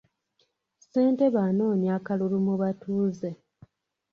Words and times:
Ssentebe 0.79 1.39
anoonya 1.49 1.89
akalulu 1.97 2.37
mu 2.45 2.53
batuuze. 2.61 3.29